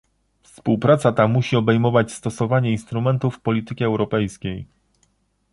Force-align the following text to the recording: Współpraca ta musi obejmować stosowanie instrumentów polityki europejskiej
Współpraca 0.43 1.11
ta 1.11 1.27
musi 1.27 1.55
obejmować 1.55 2.11
stosowanie 2.13 2.71
instrumentów 2.71 3.39
polityki 3.39 3.83
europejskiej 3.83 4.65